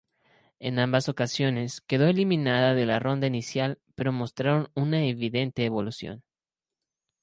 [0.57, 6.23] En ambas ocasiones quedó eliminada en la ronda inicial, pero mostrando una evidente evolución.